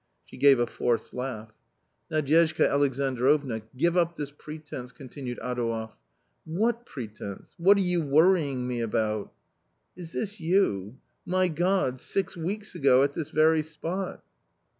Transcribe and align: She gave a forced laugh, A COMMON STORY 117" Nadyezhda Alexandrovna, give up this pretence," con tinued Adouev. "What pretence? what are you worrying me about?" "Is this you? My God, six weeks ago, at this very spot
She 0.25 0.35
gave 0.35 0.57
a 0.57 0.65
forced 0.65 1.13
laugh, 1.13 1.51
A 2.09 2.23
COMMON 2.23 2.25
STORY 2.25 2.69
117" 2.69 2.71
Nadyezhda 2.71 2.73
Alexandrovna, 2.73 3.61
give 3.77 3.95
up 3.95 4.15
this 4.15 4.31
pretence," 4.31 4.91
con 4.91 5.09
tinued 5.09 5.37
Adouev. 5.43 5.91
"What 6.43 6.87
pretence? 6.87 7.53
what 7.59 7.77
are 7.77 7.81
you 7.81 8.01
worrying 8.01 8.67
me 8.67 8.81
about?" 8.81 9.31
"Is 9.95 10.13
this 10.13 10.39
you? 10.39 10.97
My 11.23 11.47
God, 11.49 11.99
six 11.99 12.35
weeks 12.35 12.73
ago, 12.73 13.03
at 13.03 13.13
this 13.13 13.29
very 13.29 13.61
spot 13.61 14.23